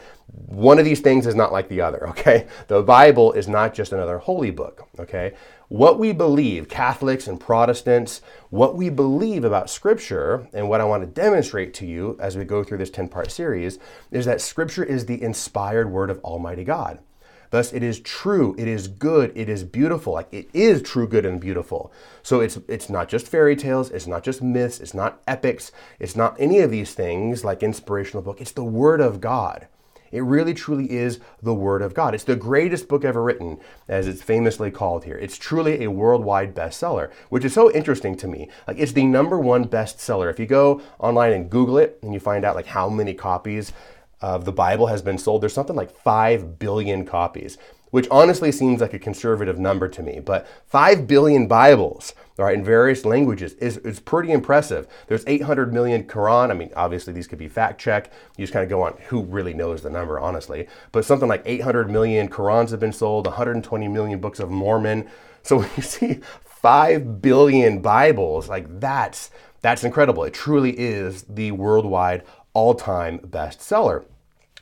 one 0.46 0.78
of 0.78 0.84
these 0.84 1.00
things 1.00 1.26
is 1.26 1.34
not 1.34 1.52
like 1.52 1.68
the 1.68 1.80
other 1.80 2.08
okay 2.12 2.46
the 2.68 2.82
bible 2.82 3.32
is 3.32 3.48
not 3.48 3.74
just 3.74 3.92
another 3.92 4.18
holy 4.18 4.50
book 4.50 4.88
okay 4.98 5.34
what 5.68 5.98
we 5.98 6.12
believe, 6.12 6.70
Catholics 6.70 7.26
and 7.26 7.38
Protestants, 7.38 8.22
what 8.48 8.74
we 8.74 8.88
believe 8.88 9.44
about 9.44 9.68
Scripture, 9.68 10.48
and 10.54 10.68
what 10.68 10.80
I 10.80 10.84
want 10.84 11.02
to 11.02 11.06
demonstrate 11.06 11.74
to 11.74 11.86
you 11.86 12.16
as 12.18 12.38
we 12.38 12.44
go 12.44 12.64
through 12.64 12.78
this 12.78 12.90
10 12.90 13.08
part 13.08 13.30
series, 13.30 13.78
is 14.10 14.24
that 14.24 14.40
Scripture 14.40 14.82
is 14.82 15.04
the 15.04 15.22
inspired 15.22 15.90
word 15.90 16.08
of 16.08 16.20
Almighty 16.20 16.64
God. 16.64 17.00
Thus, 17.50 17.72
it 17.72 17.82
is 17.82 18.00
true, 18.00 18.54
it 18.58 18.68
is 18.68 18.88
good, 18.88 19.32
it 19.34 19.48
is 19.48 19.64
beautiful. 19.64 20.12
Like 20.12 20.28
it 20.32 20.48
is 20.52 20.82
true, 20.82 21.08
good, 21.08 21.24
and 21.24 21.40
beautiful. 21.40 21.92
So 22.22 22.40
it's 22.40 22.58
it's 22.68 22.90
not 22.90 23.08
just 23.08 23.28
fairy 23.28 23.56
tales, 23.56 23.90
it's 23.90 24.06
not 24.06 24.22
just 24.22 24.42
myths, 24.42 24.80
it's 24.80 24.94
not 24.94 25.20
epics, 25.26 25.72
it's 25.98 26.16
not 26.16 26.36
any 26.38 26.60
of 26.60 26.70
these 26.70 26.94
things 26.94 27.44
like 27.44 27.62
inspirational 27.62 28.22
book. 28.22 28.40
It's 28.40 28.52
the 28.52 28.64
Word 28.64 29.00
of 29.00 29.20
God. 29.20 29.68
It 30.10 30.22
really 30.22 30.54
truly 30.54 30.90
is 30.90 31.20
the 31.42 31.54
Word 31.54 31.82
of 31.82 31.94
God. 31.94 32.14
It's 32.14 32.24
the 32.24 32.36
greatest 32.36 32.88
book 32.88 33.04
ever 33.04 33.22
written, 33.22 33.58
as 33.88 34.06
it's 34.06 34.22
famously 34.22 34.70
called 34.70 35.04
here. 35.04 35.16
It's 35.18 35.36
truly 35.36 35.84
a 35.84 35.90
worldwide 35.90 36.54
bestseller, 36.54 37.10
which 37.28 37.44
is 37.44 37.52
so 37.52 37.70
interesting 37.72 38.16
to 38.16 38.28
me. 38.28 38.48
Like 38.66 38.78
it's 38.78 38.92
the 38.92 39.04
number 39.04 39.38
one 39.38 39.68
bestseller. 39.68 40.30
If 40.30 40.38
you 40.38 40.46
go 40.46 40.80
online 40.98 41.32
and 41.32 41.50
Google 41.50 41.78
it 41.78 41.98
and 42.02 42.14
you 42.14 42.20
find 42.20 42.44
out 42.44 42.56
like 42.56 42.66
how 42.66 42.88
many 42.88 43.14
copies 43.14 43.72
of 44.20 44.44
the 44.44 44.52
Bible 44.52 44.88
has 44.88 45.02
been 45.02 45.18
sold, 45.18 45.42
there's 45.42 45.52
something 45.52 45.76
like 45.76 45.90
5 45.90 46.58
billion 46.58 47.04
copies 47.06 47.58
which 47.90 48.08
honestly 48.10 48.52
seems 48.52 48.80
like 48.80 48.94
a 48.94 48.98
conservative 48.98 49.58
number 49.58 49.88
to 49.88 50.02
me. 50.02 50.20
But 50.20 50.46
5 50.66 51.06
billion 51.06 51.46
Bibles, 51.46 52.14
all 52.38 52.44
right, 52.44 52.54
in 52.54 52.64
various 52.64 53.04
languages 53.04 53.54
is, 53.54 53.78
is 53.78 54.00
pretty 54.00 54.32
impressive. 54.32 54.86
There's 55.06 55.24
800 55.26 55.72
million 55.72 56.04
Quran. 56.04 56.50
I 56.50 56.54
mean, 56.54 56.70
obviously 56.76 57.12
these 57.12 57.26
could 57.26 57.38
be 57.38 57.48
fact 57.48 57.80
checked. 57.80 58.12
You 58.36 58.42
just 58.42 58.52
kind 58.52 58.62
of 58.62 58.70
go 58.70 58.82
on 58.82 58.94
who 59.08 59.22
really 59.22 59.54
knows 59.54 59.82
the 59.82 59.90
number, 59.90 60.18
honestly. 60.18 60.68
But 60.92 61.04
something 61.04 61.28
like 61.28 61.42
800 61.44 61.90
million 61.90 62.28
Qurans 62.28 62.70
have 62.70 62.80
been 62.80 62.92
sold, 62.92 63.26
120 63.26 63.88
million 63.88 64.20
books 64.20 64.40
of 64.40 64.50
Mormon. 64.50 65.08
So 65.42 65.56
when 65.58 65.70
you 65.76 65.82
see 65.82 66.20
5 66.44 67.22
billion 67.22 67.80
Bibles, 67.80 68.48
like 68.48 68.80
that's 68.80 69.30
that's 69.60 69.82
incredible. 69.82 70.22
It 70.22 70.34
truly 70.34 70.70
is 70.78 71.24
the 71.24 71.50
worldwide 71.50 72.22
all-time 72.58 73.20
bestseller. 73.20 74.04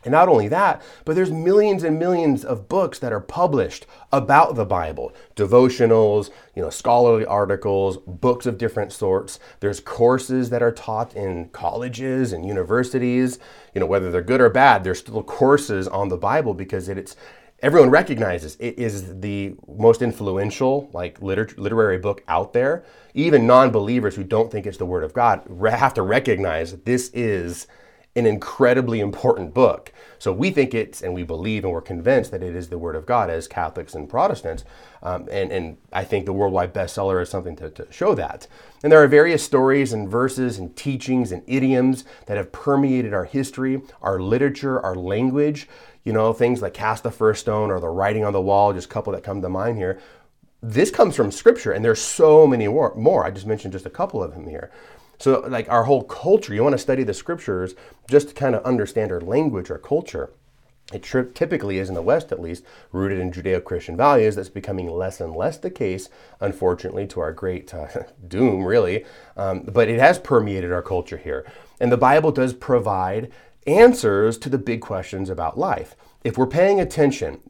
And 0.04 0.12
not 0.12 0.28
only 0.28 0.46
that, 0.48 0.82
but 1.04 1.16
there's 1.16 1.32
millions 1.32 1.82
and 1.82 1.98
millions 1.98 2.44
of 2.44 2.68
books 2.68 3.00
that 3.00 3.12
are 3.12 3.20
published 3.20 3.86
about 4.12 4.54
the 4.54 4.66
Bible. 4.66 5.12
Devotionals, 5.34 6.30
you 6.54 6.62
know, 6.62 6.70
scholarly 6.70 7.24
articles, 7.24 7.96
books 8.06 8.46
of 8.46 8.58
different 8.58 8.92
sorts. 8.92 9.40
There's 9.58 9.80
courses 9.80 10.50
that 10.50 10.62
are 10.62 10.70
taught 10.70 11.16
in 11.16 11.48
colleges 11.48 12.32
and 12.32 12.46
universities. 12.46 13.40
You 13.74 13.80
know, 13.80 13.86
whether 13.86 14.12
they're 14.12 14.22
good 14.22 14.40
or 14.40 14.50
bad, 14.50 14.84
there's 14.84 15.00
still 15.00 15.24
courses 15.24 15.88
on 15.88 16.08
the 16.08 16.16
Bible 16.16 16.54
because 16.54 16.88
it's 16.88 17.16
everyone 17.60 17.90
recognizes 17.90 18.56
it 18.60 18.78
is 18.78 19.18
the 19.20 19.56
most 19.66 20.02
influential 20.02 20.88
like 20.92 21.20
liter- 21.20 21.48
literary 21.56 21.98
book 21.98 22.22
out 22.28 22.52
there. 22.52 22.84
Even 23.14 23.46
non-believers 23.46 24.14
who 24.14 24.22
don't 24.22 24.52
think 24.52 24.66
it's 24.66 24.78
the 24.78 24.86
word 24.86 25.02
of 25.02 25.14
God 25.14 25.42
have 25.64 25.94
to 25.94 26.02
recognize 26.02 26.76
this 26.82 27.10
is 27.12 27.66
an 28.16 28.26
incredibly 28.26 29.00
important 29.00 29.52
book. 29.52 29.92
So 30.18 30.32
we 30.32 30.50
think 30.50 30.74
it's, 30.74 31.02
and 31.02 31.12
we 31.12 31.22
believe 31.22 31.64
and 31.64 31.72
we're 31.72 31.82
convinced 31.82 32.30
that 32.30 32.42
it 32.42 32.56
is 32.56 32.68
the 32.68 32.78
Word 32.78 32.96
of 32.96 33.04
God 33.04 33.28
as 33.28 33.46
Catholics 33.46 33.94
and 33.94 34.08
Protestants. 34.08 34.64
Um, 35.02 35.28
and, 35.30 35.52
and 35.52 35.76
I 35.92 36.04
think 36.04 36.24
the 36.24 36.32
worldwide 36.32 36.72
bestseller 36.72 37.20
is 37.20 37.28
something 37.28 37.54
to, 37.56 37.70
to 37.70 37.86
show 37.92 38.14
that. 38.14 38.46
And 38.82 38.90
there 38.90 39.02
are 39.02 39.06
various 39.06 39.44
stories 39.44 39.92
and 39.92 40.08
verses 40.08 40.58
and 40.58 40.74
teachings 40.74 41.30
and 41.30 41.42
idioms 41.46 42.04
that 42.26 42.38
have 42.38 42.50
permeated 42.50 43.12
our 43.12 43.26
history, 43.26 43.82
our 44.00 44.18
literature, 44.18 44.80
our 44.80 44.94
language. 44.94 45.68
You 46.04 46.12
know, 46.12 46.32
things 46.32 46.62
like 46.62 46.72
cast 46.72 47.02
the 47.02 47.10
first 47.10 47.40
stone 47.40 47.70
or 47.70 47.80
the 47.80 47.88
writing 47.88 48.24
on 48.24 48.32
the 48.32 48.40
wall, 48.40 48.72
just 48.72 48.86
a 48.86 48.92
couple 48.92 49.12
that 49.12 49.24
come 49.24 49.42
to 49.42 49.48
mind 49.48 49.76
here. 49.76 50.00
This 50.62 50.90
comes 50.90 51.14
from 51.14 51.30
Scripture, 51.30 51.72
and 51.72 51.84
there's 51.84 52.00
so 52.00 52.46
many 52.46 52.66
more. 52.66 52.94
more. 52.94 53.24
I 53.26 53.30
just 53.30 53.46
mentioned 53.46 53.72
just 53.72 53.86
a 53.86 53.90
couple 53.90 54.22
of 54.22 54.32
them 54.32 54.48
here. 54.48 54.70
So, 55.18 55.40
like 55.40 55.68
our 55.68 55.84
whole 55.84 56.02
culture, 56.02 56.54
you 56.54 56.62
want 56.62 56.74
to 56.74 56.78
study 56.78 57.02
the 57.02 57.14
scriptures 57.14 57.74
just 58.08 58.28
to 58.28 58.34
kind 58.34 58.54
of 58.54 58.64
understand 58.64 59.12
our 59.12 59.20
language, 59.20 59.70
our 59.70 59.78
culture. 59.78 60.30
It 60.92 61.02
typically 61.34 61.78
is, 61.78 61.88
in 61.88 61.96
the 61.96 62.02
West 62.02 62.30
at 62.30 62.40
least, 62.40 62.64
rooted 62.92 63.18
in 63.18 63.32
Judeo 63.32 63.62
Christian 63.62 63.96
values. 63.96 64.36
That's 64.36 64.48
becoming 64.48 64.88
less 64.88 65.20
and 65.20 65.34
less 65.34 65.58
the 65.58 65.70
case, 65.70 66.08
unfortunately, 66.40 67.08
to 67.08 67.20
our 67.20 67.32
great 67.32 67.74
uh, 67.74 67.88
doom, 68.28 68.64
really. 68.64 69.04
Um, 69.36 69.62
but 69.62 69.88
it 69.88 69.98
has 69.98 70.20
permeated 70.20 70.70
our 70.70 70.82
culture 70.82 71.16
here. 71.16 71.44
And 71.80 71.90
the 71.90 71.96
Bible 71.96 72.30
does 72.30 72.54
provide 72.54 73.32
answers 73.66 74.38
to 74.38 74.48
the 74.48 74.58
big 74.58 74.80
questions 74.80 75.28
about 75.28 75.58
life. 75.58 75.96
If 76.22 76.38
we're 76.38 76.46
paying 76.46 76.80
attention, 76.80 77.40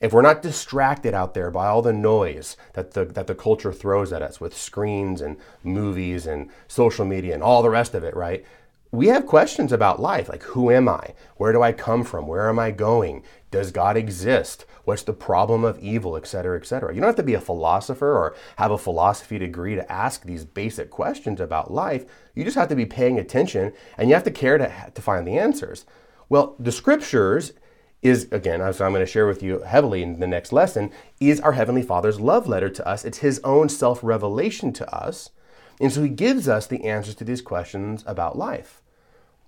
if 0.00 0.12
we're 0.12 0.22
not 0.22 0.42
distracted 0.42 1.14
out 1.14 1.34
there 1.34 1.50
by 1.50 1.66
all 1.66 1.82
the 1.82 1.92
noise 1.92 2.56
that 2.74 2.92
the, 2.92 3.04
that 3.04 3.26
the 3.26 3.34
culture 3.34 3.72
throws 3.72 4.12
at 4.12 4.22
us 4.22 4.40
with 4.40 4.56
screens 4.56 5.20
and 5.20 5.36
movies 5.62 6.26
and 6.26 6.50
social 6.68 7.04
media 7.04 7.34
and 7.34 7.42
all 7.42 7.62
the 7.62 7.70
rest 7.70 7.94
of 7.94 8.04
it, 8.04 8.14
right? 8.14 8.44
We 8.90 9.08
have 9.08 9.26
questions 9.26 9.70
about 9.70 10.00
life 10.00 10.28
like 10.28 10.42
who 10.44 10.70
am 10.70 10.88
I? 10.88 11.14
Where 11.36 11.52
do 11.52 11.62
I 11.62 11.72
come 11.72 12.04
from? 12.04 12.26
Where 12.26 12.48
am 12.48 12.58
I 12.58 12.70
going? 12.70 13.22
Does 13.50 13.70
God 13.70 13.96
exist? 13.96 14.64
What's 14.84 15.02
the 15.02 15.12
problem 15.12 15.64
of 15.64 15.78
evil, 15.80 16.16
et 16.16 16.26
cetera, 16.26 16.58
et 16.58 16.66
cetera? 16.66 16.94
You 16.94 17.00
don't 17.00 17.08
have 17.08 17.16
to 17.16 17.22
be 17.22 17.34
a 17.34 17.40
philosopher 17.40 18.16
or 18.16 18.34
have 18.56 18.70
a 18.70 18.78
philosophy 18.78 19.38
degree 19.38 19.74
to 19.74 19.92
ask 19.92 20.24
these 20.24 20.46
basic 20.46 20.90
questions 20.90 21.40
about 21.40 21.70
life. 21.70 22.06
You 22.34 22.44
just 22.44 22.56
have 22.56 22.68
to 22.68 22.76
be 22.76 22.86
paying 22.86 23.18
attention 23.18 23.74
and 23.98 24.08
you 24.08 24.14
have 24.14 24.24
to 24.24 24.30
care 24.30 24.56
to, 24.56 24.72
to 24.94 25.02
find 25.02 25.26
the 25.26 25.38
answers. 25.38 25.84
Well, 26.30 26.56
the 26.58 26.72
scriptures 26.72 27.52
is 28.02 28.28
again, 28.30 28.60
as 28.60 28.80
I'm 28.80 28.92
going 28.92 29.04
to 29.04 29.10
share 29.10 29.26
with 29.26 29.42
you 29.42 29.60
heavily 29.60 30.02
in 30.02 30.20
the 30.20 30.26
next 30.26 30.52
lesson, 30.52 30.90
is 31.20 31.40
our 31.40 31.52
Heavenly 31.52 31.82
Father's 31.82 32.20
love 32.20 32.46
letter 32.46 32.68
to 32.68 32.86
us. 32.86 33.04
It's 33.04 33.18
His 33.18 33.40
own 33.44 33.68
self 33.68 34.00
revelation 34.02 34.72
to 34.74 34.94
us. 34.94 35.30
And 35.80 35.92
so 35.92 36.02
He 36.02 36.08
gives 36.08 36.48
us 36.48 36.66
the 36.66 36.84
answers 36.84 37.14
to 37.16 37.24
these 37.24 37.42
questions 37.42 38.04
about 38.06 38.38
life. 38.38 38.80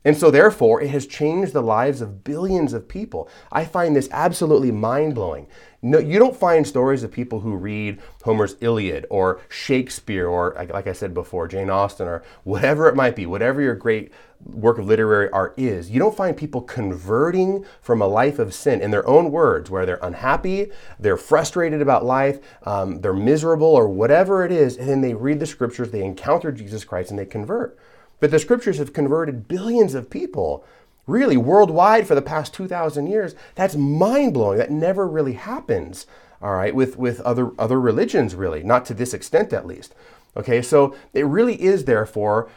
And 0.05 0.17
so, 0.17 0.31
therefore, 0.31 0.81
it 0.81 0.91
has 0.91 1.07
changed 1.07 1.53
the 1.53 1.61
lives 1.61 2.01
of 2.01 2.25
billions 2.25 2.73
of 2.73 2.89
people. 2.89 3.29
I 3.53 3.67
find 3.67 3.95
this 3.95 4.09
absolutely 4.13 4.71
mind 4.71 5.15
blowing. 5.15 5.47
No, 5.83 5.99
you 5.99 6.19
don't 6.19 6.37
find 6.37 6.67
stories 6.67 7.03
of 7.03 7.13
people 7.13 7.41
who 7.41 7.55
read 7.55 8.01
Homer's 8.25 8.57
Iliad 8.61 9.07
or 9.11 9.41
Shakespeare 9.49 10.27
or, 10.27 10.55
like 10.73 10.87
I 10.87 10.93
said 10.93 11.13
before, 11.13 11.49
Jane 11.49 11.71
Austen 11.71 12.07
or 12.07 12.23
whatever 12.45 12.89
it 12.89 12.97
might 12.97 13.17
be, 13.17 13.27
whatever 13.27 13.61
your 13.61 13.75
great 13.75 14.13
work 14.45 14.79
of 14.79 14.87
literary 14.87 15.29
art 15.31 15.55
is. 15.59 15.91
You 15.91 15.99
don't 15.99 16.17
find 16.17 16.37
people 16.37 16.63
converting 16.63 17.65
from 17.81 18.01
a 18.01 18.07
life 18.07 18.39
of 18.39 18.55
sin 18.55 18.81
in 18.81 18.91
their 18.91 19.07
own 19.07 19.31
words, 19.31 19.71
where 19.71 19.85
they're 19.85 19.99
unhappy, 20.03 20.71
they're 20.99 21.17
frustrated 21.17 21.83
about 21.83 22.05
life, 22.05 22.41
um, 22.65 23.01
they're 23.01 23.13
miserable, 23.13 23.69
or 23.69 23.89
whatever 23.89 24.45
it 24.45 24.53
is, 24.53 24.77
and 24.77 24.89
then 24.89 25.03
they 25.03 25.15
read 25.15 25.41
the 25.41 25.47
scriptures, 25.47 25.91
they 25.91 26.05
encounter 26.05 26.53
Jesus 26.53 26.85
Christ, 26.85 27.11
and 27.11 27.19
they 27.19 27.27
convert. 27.27 27.79
But 28.21 28.31
the 28.31 28.39
scriptures 28.39 28.79
have 28.79 28.93
converted 28.93 29.49
billions 29.49 29.95
of 29.95 30.11
people 30.11 30.65
really 31.07 31.37
worldwide 31.37 32.07
for 32.07 32.15
the 32.15 32.23
past 32.23 32.55
2,000 32.55 33.07
years. 33.07 33.35
That's 33.55 33.75
mind 33.75 34.35
blowing. 34.35 34.59
That 34.59 34.71
never 34.71 35.09
really 35.09 35.33
happens, 35.33 36.07
all 36.41 36.55
right, 36.55 36.75
with, 36.75 36.97
with 36.97 37.21
other, 37.23 37.51
other 37.59 37.81
religions, 37.81 38.35
really, 38.35 38.63
not 38.63 38.85
to 38.87 38.95
this 38.95 39.15
extent 39.15 39.53
at 39.53 39.67
least. 39.67 39.95
Okay, 40.37 40.63
so 40.63 40.95
it 41.13 41.27
really 41.27 41.61
is, 41.61 41.85
therefore, 41.85 42.49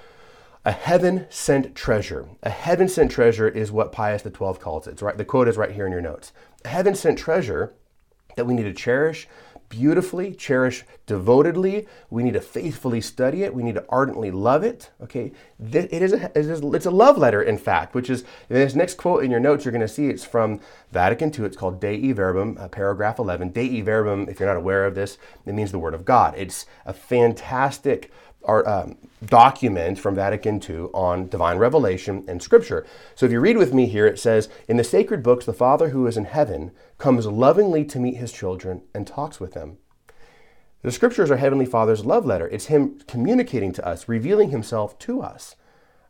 a 0.65 0.71
heaven 0.71 1.25
sent 1.29 1.75
treasure. 1.75 2.27
A 2.43 2.49
heaven 2.49 2.87
sent 2.87 3.11
treasure 3.11 3.47
is 3.47 3.71
what 3.71 3.91
Pius 3.91 4.23
XII 4.23 4.31
calls 4.59 4.87
it. 4.87 4.91
It's 4.91 5.01
right, 5.01 5.17
the 5.17 5.25
quote 5.25 5.47
is 5.47 5.57
right 5.57 5.71
here 5.71 5.85
in 5.85 5.91
your 5.91 6.01
notes. 6.01 6.31
A 6.63 6.69
heaven 6.69 6.95
sent 6.95 7.17
treasure 7.17 7.73
that 8.35 8.45
we 8.45 8.53
need 8.53 8.63
to 8.63 8.73
cherish 8.73 9.27
beautifully, 9.73 10.35
cherish 10.35 10.85
devotedly. 11.07 11.87
We 12.11 12.21
need 12.21 12.35
to 12.35 12.41
faithfully 12.41 13.01
study 13.01 13.41
it. 13.41 13.55
We 13.55 13.63
need 13.63 13.75
to 13.75 13.85
ardently 13.89 14.29
love 14.29 14.63
it. 14.63 14.91
Okay, 15.01 15.31
it 15.59 15.91
is 15.91 16.13
a, 16.13 16.25
it 16.37 16.45
is, 16.45 16.61
it's 16.61 16.85
a 16.85 16.91
love 16.91 17.17
letter, 17.17 17.41
in 17.41 17.57
fact, 17.57 17.95
which 17.95 18.09
is 18.09 18.23
this 18.49 18.75
next 18.75 18.97
quote 18.97 19.23
in 19.23 19.31
your 19.31 19.39
notes. 19.39 19.65
You're 19.65 19.71
going 19.71 19.81
to 19.81 19.87
see 19.87 20.07
it's 20.07 20.23
from 20.23 20.59
Vatican 20.91 21.33
II. 21.33 21.45
It's 21.45 21.57
called 21.57 21.81
Dei 21.81 22.11
Verbum, 22.11 22.57
uh, 22.59 22.67
paragraph 22.67 23.17
11. 23.17 23.49
Dei 23.49 23.81
Verbum, 23.81 24.29
if 24.29 24.39
you're 24.39 24.49
not 24.49 24.57
aware 24.57 24.85
of 24.85 24.93
this, 24.93 25.17
it 25.45 25.53
means 25.53 25.71
the 25.71 25.79
Word 25.79 25.95
of 25.95 26.05
God. 26.05 26.35
It's 26.37 26.67
a 26.85 26.93
fantastic 26.93 28.11
our 28.43 28.67
um, 28.67 28.97
document 29.25 29.99
from 29.99 30.15
Vatican 30.15 30.61
II 30.61 30.87
on 30.93 31.27
divine 31.27 31.57
revelation 31.57 32.25
and 32.27 32.41
scripture. 32.41 32.85
So 33.15 33.25
if 33.25 33.31
you 33.31 33.39
read 33.39 33.57
with 33.57 33.73
me 33.73 33.87
here, 33.87 34.05
it 34.05 34.19
says, 34.19 34.49
In 34.67 34.77
the 34.77 34.83
sacred 34.83 35.23
books, 35.23 35.45
the 35.45 35.53
Father 35.53 35.89
who 35.89 36.07
is 36.07 36.17
in 36.17 36.25
heaven 36.25 36.71
comes 36.97 37.25
lovingly 37.25 37.85
to 37.85 37.99
meet 37.99 38.17
his 38.17 38.31
children 38.31 38.81
and 38.93 39.07
talks 39.07 39.39
with 39.39 39.53
them. 39.53 39.77
The 40.83 40.91
scriptures 40.91 41.31
are 41.31 41.37
Heavenly 41.37 41.65
Father's 41.65 42.05
love 42.05 42.25
letter. 42.25 42.47
It's 42.49 42.65
Him 42.65 42.99
communicating 43.07 43.71
to 43.73 43.87
us, 43.87 44.09
revealing 44.09 44.49
Himself 44.49 44.99
to 44.99 45.21
us. 45.21 45.55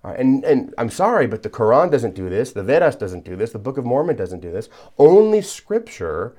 and, 0.03 0.43
and 0.43 0.73
I'm 0.79 0.89
sorry, 0.89 1.27
but 1.27 1.43
the 1.43 1.49
Quran 1.49 1.91
doesn't 1.91 2.15
do 2.15 2.27
this, 2.27 2.51
the 2.51 2.63
Vedas 2.63 2.95
doesn't 2.95 3.23
do 3.23 3.35
this, 3.35 3.51
the 3.51 3.59
Book 3.59 3.77
of 3.77 3.85
Mormon 3.85 4.15
doesn't 4.15 4.41
do 4.41 4.51
this. 4.51 4.69
Only 4.97 5.41
Scripture 5.41 6.35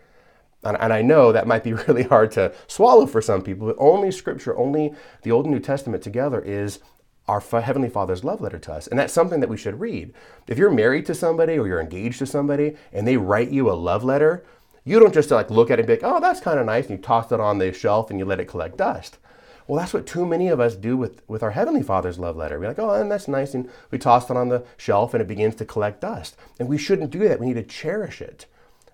and, 0.64 0.76
and 0.80 0.92
I 0.92 1.02
know 1.02 1.32
that 1.32 1.46
might 1.46 1.64
be 1.64 1.72
really 1.88 2.04
hard 2.04 2.32
to 2.32 2.52
swallow 2.66 3.06
for 3.06 3.22
some 3.22 3.42
people, 3.42 3.66
but 3.66 3.76
only 3.78 4.10
Scripture, 4.10 4.56
only 4.56 4.94
the 5.22 5.30
Old 5.30 5.46
and 5.46 5.54
New 5.54 5.60
Testament 5.60 6.02
together 6.02 6.40
is 6.40 6.80
our 7.26 7.40
Heavenly 7.40 7.88
Father's 7.88 8.24
love 8.24 8.40
letter 8.40 8.58
to 8.58 8.72
us. 8.72 8.86
And 8.86 8.98
that's 8.98 9.12
something 9.12 9.40
that 9.40 9.48
we 9.48 9.56
should 9.56 9.80
read. 9.80 10.12
If 10.46 10.58
you're 10.58 10.70
married 10.70 11.06
to 11.06 11.14
somebody 11.14 11.58
or 11.58 11.66
you're 11.66 11.80
engaged 11.80 12.18
to 12.18 12.26
somebody 12.26 12.76
and 12.92 13.06
they 13.06 13.16
write 13.16 13.50
you 13.50 13.70
a 13.70 13.72
love 13.72 14.04
letter, 14.04 14.44
you 14.84 15.00
don't 15.00 15.14
just 15.14 15.30
like 15.30 15.50
look 15.50 15.70
at 15.70 15.78
it 15.78 15.82
and 15.82 15.86
be 15.86 15.94
like, 15.94 16.04
oh, 16.04 16.20
that's 16.20 16.40
kind 16.40 16.58
of 16.58 16.66
nice, 16.66 16.88
and 16.88 16.98
you 16.98 17.02
toss 17.02 17.32
it 17.32 17.40
on 17.40 17.58
the 17.58 17.72
shelf 17.72 18.10
and 18.10 18.18
you 18.18 18.26
let 18.26 18.40
it 18.40 18.48
collect 18.48 18.76
dust. 18.76 19.16
Well, 19.66 19.78
that's 19.78 19.94
what 19.94 20.06
too 20.06 20.26
many 20.26 20.48
of 20.48 20.60
us 20.60 20.74
do 20.74 20.94
with, 20.94 21.22
with 21.26 21.42
our 21.42 21.52
Heavenly 21.52 21.82
Father's 21.82 22.18
love 22.18 22.36
letter. 22.36 22.60
We're 22.60 22.68
like, 22.68 22.78
oh, 22.78 22.90
and 22.90 23.10
that's 23.10 23.28
nice. 23.28 23.54
And 23.54 23.70
we 23.90 23.96
toss 23.96 24.28
it 24.28 24.36
on 24.36 24.50
the 24.50 24.64
shelf 24.76 25.14
and 25.14 25.22
it 25.22 25.26
begins 25.26 25.54
to 25.56 25.64
collect 25.64 26.02
dust. 26.02 26.36
And 26.58 26.68
we 26.68 26.76
shouldn't 26.76 27.10
do 27.10 27.26
that. 27.26 27.40
We 27.40 27.46
need 27.46 27.54
to 27.54 27.62
cherish 27.62 28.20
it. 28.20 28.44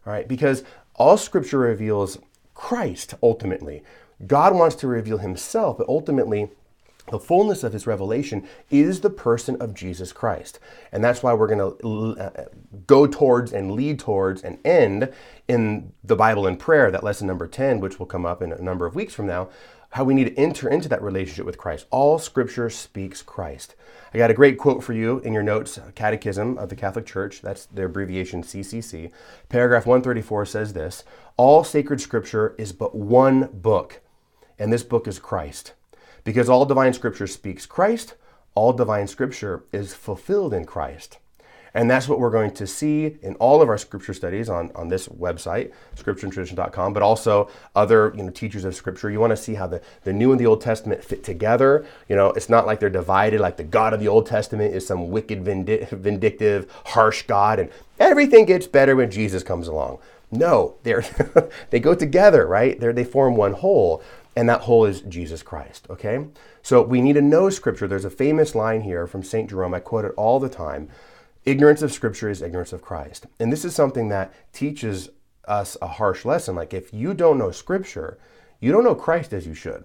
All 0.06 0.12
right, 0.12 0.28
because 0.28 0.62
all 1.00 1.16
scripture 1.16 1.58
reveals 1.58 2.18
Christ 2.54 3.14
ultimately. 3.22 3.82
God 4.26 4.54
wants 4.54 4.76
to 4.76 4.86
reveal 4.86 5.16
himself, 5.16 5.78
but 5.78 5.88
ultimately, 5.88 6.50
the 7.10 7.18
fullness 7.18 7.64
of 7.64 7.72
his 7.72 7.86
revelation 7.86 8.46
is 8.70 9.00
the 9.00 9.08
person 9.08 9.56
of 9.62 9.72
Jesus 9.72 10.12
Christ. 10.12 10.60
And 10.92 11.02
that's 11.02 11.22
why 11.22 11.32
we're 11.32 11.48
going 11.48 11.78
to 11.78 12.22
uh, 12.22 12.44
go 12.86 13.06
towards 13.06 13.50
and 13.50 13.72
lead 13.72 13.98
towards 13.98 14.42
and 14.42 14.58
end 14.62 15.10
in 15.48 15.94
the 16.04 16.16
Bible 16.16 16.46
in 16.46 16.58
prayer, 16.58 16.90
that 16.90 17.02
lesson 17.02 17.26
number 17.26 17.48
10, 17.48 17.80
which 17.80 17.98
will 17.98 18.06
come 18.06 18.26
up 18.26 18.42
in 18.42 18.52
a 18.52 18.60
number 18.60 18.84
of 18.84 18.94
weeks 18.94 19.14
from 19.14 19.26
now, 19.26 19.48
how 19.90 20.04
we 20.04 20.14
need 20.14 20.24
to 20.24 20.38
enter 20.38 20.68
into 20.68 20.88
that 20.88 21.02
relationship 21.02 21.44
with 21.44 21.58
Christ. 21.58 21.86
All 21.90 22.18
scripture 22.18 22.70
speaks 22.70 23.22
Christ. 23.22 23.74
I 24.14 24.18
got 24.18 24.30
a 24.30 24.34
great 24.34 24.58
quote 24.58 24.84
for 24.84 24.92
you 24.92 25.18
in 25.20 25.32
your 25.32 25.42
notes, 25.42 25.78
uh, 25.78 25.90
Catechism 25.94 26.58
of 26.58 26.68
the 26.68 26.76
Catholic 26.76 27.06
Church. 27.06 27.42
That's 27.42 27.66
the 27.66 27.84
abbreviation 27.84 28.42
CCC. 28.42 29.10
Paragraph 29.48 29.86
134 29.86 30.46
says 30.46 30.72
this 30.72 31.04
All 31.36 31.64
sacred 31.64 32.00
scripture 32.00 32.54
is 32.56 32.72
but 32.72 32.94
one 32.94 33.48
book, 33.52 34.00
and 34.58 34.72
this 34.72 34.84
book 34.84 35.08
is 35.08 35.18
Christ. 35.18 35.74
Because 36.22 36.48
all 36.48 36.66
divine 36.66 36.92
scripture 36.92 37.26
speaks 37.26 37.66
Christ, 37.66 38.14
all 38.54 38.72
divine 38.72 39.06
scripture 39.06 39.64
is 39.72 39.94
fulfilled 39.94 40.54
in 40.54 40.66
Christ. 40.66 41.18
And 41.74 41.90
that's 41.90 42.08
what 42.08 42.18
we're 42.18 42.30
going 42.30 42.52
to 42.52 42.66
see 42.66 43.16
in 43.22 43.34
all 43.36 43.62
of 43.62 43.68
our 43.68 43.78
scripture 43.78 44.14
studies 44.14 44.48
on, 44.48 44.70
on 44.74 44.88
this 44.88 45.08
website, 45.08 45.72
scriptureandtradition.com, 45.96 46.92
but 46.92 47.02
also 47.02 47.48
other 47.74 48.12
you 48.16 48.22
know, 48.22 48.30
teachers 48.30 48.64
of 48.64 48.74
scripture. 48.74 49.10
You 49.10 49.20
want 49.20 49.30
to 49.30 49.36
see 49.36 49.54
how 49.54 49.66
the, 49.66 49.80
the 50.04 50.12
New 50.12 50.32
and 50.32 50.40
the 50.40 50.46
Old 50.46 50.60
Testament 50.60 51.04
fit 51.04 51.22
together. 51.22 51.86
You 52.08 52.16
know, 52.16 52.28
it's 52.30 52.48
not 52.48 52.66
like 52.66 52.80
they're 52.80 52.90
divided, 52.90 53.40
like 53.40 53.56
the 53.56 53.64
God 53.64 53.92
of 53.92 54.00
the 54.00 54.08
Old 54.08 54.26
Testament 54.26 54.74
is 54.74 54.86
some 54.86 55.10
wicked, 55.10 55.44
vindictive, 55.44 56.70
harsh 56.86 57.22
God, 57.22 57.58
and 57.58 57.70
everything 57.98 58.44
gets 58.44 58.66
better 58.66 58.96
when 58.96 59.10
Jesus 59.10 59.42
comes 59.42 59.68
along. 59.68 59.98
No, 60.30 60.76
they're 60.84 61.04
they 61.70 61.80
go 61.80 61.94
together, 61.94 62.46
right? 62.46 62.78
they 62.78 62.92
they 62.92 63.04
form 63.04 63.36
one 63.36 63.52
whole, 63.52 64.02
and 64.36 64.48
that 64.48 64.62
whole 64.62 64.84
is 64.84 65.00
Jesus 65.02 65.42
Christ, 65.42 65.86
okay? 65.90 66.26
So 66.62 66.82
we 66.82 67.00
need 67.00 67.14
to 67.14 67.22
know 67.22 67.50
scripture. 67.50 67.88
There's 67.88 68.04
a 68.04 68.10
famous 68.10 68.54
line 68.54 68.82
here 68.82 69.06
from 69.06 69.22
St. 69.22 69.50
Jerome, 69.50 69.74
I 69.74 69.80
quote 69.80 70.04
it 70.04 70.12
all 70.16 70.38
the 70.38 70.48
time. 70.48 70.88
Ignorance 71.44 71.82
of 71.82 71.92
Scripture 71.92 72.28
is 72.28 72.42
ignorance 72.42 72.72
of 72.72 72.82
Christ. 72.82 73.26
And 73.38 73.52
this 73.52 73.64
is 73.64 73.74
something 73.74 74.08
that 74.08 74.32
teaches 74.52 75.10
us 75.48 75.76
a 75.80 75.86
harsh 75.86 76.24
lesson. 76.24 76.54
Like, 76.54 76.74
if 76.74 76.92
you 76.92 77.14
don't 77.14 77.38
know 77.38 77.50
Scripture, 77.50 78.18
you 78.60 78.72
don't 78.72 78.84
know 78.84 78.94
Christ 78.94 79.32
as 79.32 79.46
you 79.46 79.54
should. 79.54 79.84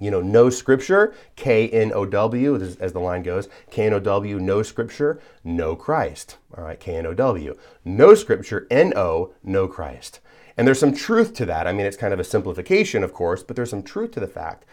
You 0.00 0.10
know, 0.10 0.20
know 0.20 0.50
Scripture, 0.50 1.14
K 1.36 1.68
N 1.68 1.92
O 1.94 2.04
W, 2.04 2.56
as 2.56 2.92
the 2.92 2.98
line 2.98 3.22
goes, 3.22 3.48
K 3.70 3.86
N 3.86 3.94
O 3.94 4.00
W, 4.00 4.40
know 4.40 4.62
Scripture, 4.62 5.20
know 5.44 5.76
Christ. 5.76 6.36
All 6.56 6.64
right, 6.64 6.80
K 6.80 6.96
N 6.96 7.06
O 7.06 7.14
W. 7.14 7.56
Know 7.84 8.14
Scripture, 8.14 8.66
N 8.70 8.92
O, 8.96 9.32
know 9.44 9.68
Christ. 9.68 10.18
And 10.56 10.66
there's 10.66 10.80
some 10.80 10.94
truth 10.94 11.34
to 11.34 11.46
that. 11.46 11.66
I 11.66 11.72
mean, 11.72 11.86
it's 11.86 11.96
kind 11.96 12.12
of 12.12 12.20
a 12.20 12.24
simplification, 12.24 13.04
of 13.04 13.12
course, 13.12 13.42
but 13.42 13.54
there's 13.56 13.70
some 13.70 13.82
truth 13.82 14.10
to 14.12 14.20
the 14.20 14.26
fact 14.26 14.64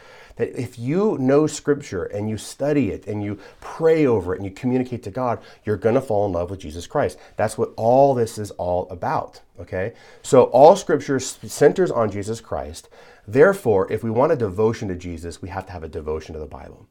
if 0.49 0.77
you 0.77 1.17
know 1.19 1.47
Scripture 1.47 2.03
and 2.03 2.29
you 2.29 2.37
study 2.37 2.91
it 2.91 3.07
and 3.07 3.23
you 3.23 3.39
pray 3.59 4.05
over 4.05 4.33
it 4.33 4.37
and 4.37 4.45
you 4.45 4.51
communicate 4.51 5.03
to 5.03 5.11
God, 5.11 5.39
you're 5.65 5.77
going 5.77 5.95
to 5.95 6.01
fall 6.01 6.25
in 6.25 6.33
love 6.33 6.49
with 6.49 6.59
Jesus 6.59 6.87
Christ. 6.87 7.17
That's 7.37 7.57
what 7.57 7.73
all 7.77 8.13
this 8.13 8.37
is 8.37 8.51
all 8.51 8.89
about. 8.89 9.41
Okay? 9.59 9.93
So 10.21 10.43
all 10.45 10.75
Scripture 10.75 11.19
centers 11.19 11.91
on 11.91 12.11
Jesus 12.11 12.41
Christ. 12.41 12.89
Therefore, 13.27 13.91
if 13.91 14.03
we 14.03 14.09
want 14.09 14.31
a 14.31 14.35
devotion 14.35 14.87
to 14.87 14.95
Jesus, 14.95 15.41
we 15.41 15.49
have 15.49 15.65
to 15.67 15.71
have 15.71 15.83
a 15.83 15.89
devotion 15.89 16.33
to 16.33 16.39
the 16.39 16.45
Bible 16.45 16.87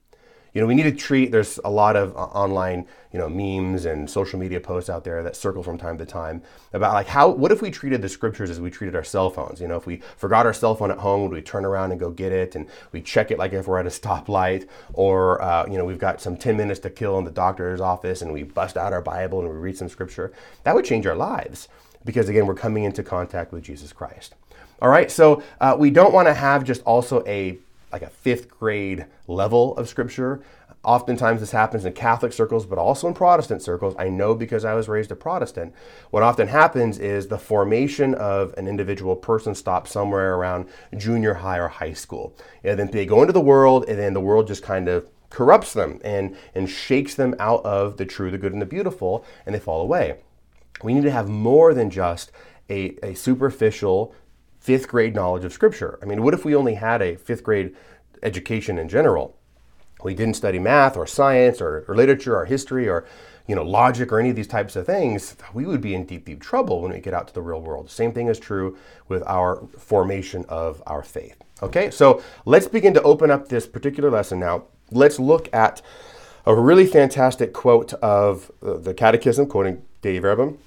you 0.53 0.61
know, 0.61 0.67
we 0.67 0.75
need 0.75 0.85
to 0.85 0.93
treat, 0.93 1.31
there's 1.31 1.59
a 1.65 1.71
lot 1.71 1.97
of 1.97 2.17
uh, 2.17 2.21
online, 2.21 2.87
you 3.13 3.19
know, 3.19 3.29
memes 3.29 3.85
and 3.85 4.09
social 4.11 4.39
media 4.39 4.61
posts 4.61 4.91
out 4.91 5.05
there 5.05 5.23
that 5.23 5.37
circle 5.37 5.63
from 5.63 5.79
time 5.79 5.97
to 5.99 6.07
time 6.07 6.43
about 6.73 6.93
like 6.93 7.07
how, 7.07 7.29
what 7.29 7.53
if 7.53 7.63
we 7.63 7.71
treated 7.71 8.03
the 8.03 8.09
scriptures 8.09 8.51
as 8.51 8.61
we 8.61 8.71
treated 8.71 8.97
our 8.97 9.05
cell 9.05 9.31
phones? 9.31 9.61
You 9.61 9.69
know, 9.69 9.77
if 9.77 9.87
we 9.87 10.03
forgot 10.17 10.47
our 10.47 10.53
cell 10.53 10.75
phone 10.75 10.91
at 10.91 10.99
home, 10.99 11.23
would 11.23 11.33
we 11.33 11.43
turn 11.43 11.65
around 11.65 11.93
and 11.93 12.01
go 12.01 12.11
get 12.11 12.33
it 12.33 12.57
and 12.57 12.67
we 12.93 13.01
check 13.01 13.31
it 13.31 13.39
like 13.39 13.53
if 13.53 13.67
we're 13.67 13.79
at 13.79 13.87
a 13.87 13.91
stoplight 13.91 14.69
or, 14.93 15.41
uh, 15.43 15.67
you 15.67 15.79
know, 15.79 15.85
we've 15.85 15.99
got 15.99 16.21
some 16.21 16.37
10 16.37 16.57
minutes 16.57 16.81
to 16.81 16.91
kill 16.91 17.19
in 17.19 17.25
the 17.25 17.31
doctor's 17.31 17.81
office 17.81 18.23
and 18.23 18.33
we 18.33 18.43
bust 18.43 18.77
out 18.77 18.93
our 18.93 19.03
Bible 19.03 19.41
and 19.41 19.49
we 19.49 19.57
read 19.57 19.77
some 19.77 19.89
scripture? 19.89 20.33
That 20.65 20.75
would 20.75 20.85
change 20.85 21.07
our 21.07 21.17
lives 21.17 21.69
because 22.05 22.29
again, 22.29 22.47
we're 22.47 22.55
coming 22.55 22.85
into 22.85 23.03
contact 23.03 23.53
with 23.53 23.63
Jesus 23.63 23.93
Christ. 23.93 24.35
All 24.83 24.89
right, 24.89 25.11
so 25.11 25.43
uh, 25.61 25.77
we 25.79 25.91
don't 25.91 26.15
want 26.15 26.27
to 26.29 26.35
have 26.35 26.65
just 26.65 26.83
also 26.85 27.23
a 27.27 27.59
like 27.93 28.03
a 28.03 28.11
fifth 28.11 28.49
grade 28.49 29.07
level 29.27 29.77
of 29.77 29.89
scripture. 29.89 30.43
Oftentimes, 30.83 31.41
this 31.41 31.51
happens 31.51 31.85
in 31.85 31.93
Catholic 31.93 32.33
circles, 32.33 32.65
but 32.65 32.79
also 32.79 33.07
in 33.07 33.13
Protestant 33.13 33.61
circles. 33.61 33.95
I 33.99 34.09
know 34.09 34.35
because 34.35 34.65
I 34.65 34.73
was 34.73 34.89
raised 34.89 35.11
a 35.11 35.17
Protestant. 35.17 35.75
What 36.11 36.23
often 36.23 36.49
happens 36.49 36.99
is 36.99 37.29
the 37.29 37.37
formation 37.37 38.15
of 38.15 38.55
an 38.57 38.67
individual 38.67 39.15
person 39.15 39.55
stops 39.55 39.91
somewhere 39.91 40.37
around 40.37 40.69
junior 40.97 41.35
high 41.35 41.59
or 41.59 41.69
high 41.69 41.93
school. 41.93 42.35
And 42.65 42.79
then 42.79 42.91
they 42.91 43.05
go 43.05 43.21
into 43.21 43.35
the 43.35 43.41
world, 43.41 43.85
and 43.89 43.99
then 43.99 44.15
the 44.15 44.21
world 44.21 44.47
just 44.47 44.63
kind 44.63 44.89
of 44.89 45.07
corrupts 45.29 45.75
them 45.75 46.01
and, 46.03 46.37
and 46.55 46.69
shakes 46.69 47.15
them 47.15 47.35
out 47.39 47.63
of 47.65 47.99
the 47.99 48.07
true, 48.07 48.31
the 48.31 48.39
good, 48.39 48.55
and 48.55 48.63
the 48.63 48.67
beautiful, 48.67 49.25
and 49.45 49.55
they 49.55 49.61
fall 49.61 49.83
away. 49.83 50.19
We 50.83 50.95
need 50.95 51.05
to 51.05 51.11
have 51.11 51.29
more 51.29 51.75
than 51.75 51.91
just 51.91 52.33
a, 52.71 52.97
a 53.03 53.15
superficial 53.15 54.15
fifth 54.61 54.87
grade 54.87 55.15
knowledge 55.15 55.45
of 55.45 55.53
Scripture. 55.53 55.99
I 56.03 56.05
mean, 56.05 56.23
what 56.23 56.35
if 56.35 56.45
we 56.45 56.55
only 56.55 56.75
had 56.75 57.03
a 57.03 57.17
fifth 57.17 57.43
grade 57.43 57.75
education 58.23 58.79
in 58.79 58.89
general? 58.89 59.37
we 60.05 60.15
didn't 60.15 60.35
study 60.35 60.59
math 60.59 60.97
or 60.97 61.07
science 61.07 61.61
or, 61.61 61.85
or 61.89 61.95
literature 61.95 62.37
or 62.37 62.45
history 62.45 62.89
or 62.89 63.07
you 63.47 63.55
know 63.55 63.63
logic 63.63 64.13
or 64.13 64.21
any 64.21 64.31
of 64.31 64.37
these 64.37 64.47
types 64.47 64.77
of 64.77 64.87
things, 64.87 65.37
we 65.53 65.67
would 65.67 65.81
be 65.81 65.95
in 65.95 66.05
deep, 66.05 66.25
deep 66.25 66.41
trouble 66.41 66.83
when 66.83 66.93
we 66.93 67.01
get 67.01 67.15
out 67.15 67.29
to 67.29 67.35
the 67.35 67.43
real 67.43 67.61
world. 67.61 67.91
Same 67.91 68.13
thing 68.13 68.29
is 68.29 68.39
true 68.39 68.77
with 69.09 69.23
our 69.27 69.67
formation 69.79 70.45
of 70.49 70.83
our 70.87 71.03
faith. 71.03 71.37
Okay, 71.63 71.91
so 71.91 72.23
let's 72.45 72.69
begin 72.69 72.95
to 72.95 73.03
open 73.03 73.31
up 73.31 73.49
this 73.49 73.67
particular 73.67 74.11
lesson 74.11 74.39
now. 74.39 74.65
Let's 74.91 75.19
look 75.19 75.53
at 75.53 75.83
a 76.47 76.55
really 76.55 76.87
fantastic 76.87 77.53
quote 77.53 77.93
of 77.95 78.51
uh, 78.65 78.75
the 78.79 78.95
Catechism, 78.95 79.47
quoting 79.47 79.83
Dei 80.01 80.19
Verbum, 80.19 80.59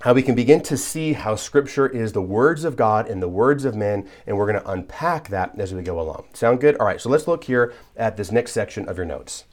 how 0.00 0.14
we 0.14 0.22
can 0.22 0.34
begin 0.34 0.60
to 0.62 0.76
see 0.76 1.12
how 1.12 1.34
Scripture 1.34 1.88
is 1.88 2.12
the 2.12 2.22
words 2.22 2.64
of 2.64 2.76
God 2.76 3.08
and 3.08 3.22
the 3.22 3.28
words 3.28 3.64
of 3.64 3.74
men, 3.74 4.08
and 4.26 4.36
we're 4.36 4.50
going 4.50 4.62
to 4.62 4.70
unpack 4.70 5.28
that 5.28 5.58
as 5.58 5.74
we 5.74 5.82
go 5.82 6.00
along. 6.00 6.26
Sound 6.32 6.60
good? 6.60 6.76
All 6.76 6.86
right, 6.86 7.00
so 7.00 7.08
let's 7.08 7.26
look 7.26 7.44
here 7.44 7.72
at 7.96 8.16
this 8.16 8.30
next 8.30 8.52
section 8.52 8.88
of 8.88 8.96
your 8.96 9.06
notes. 9.06 9.44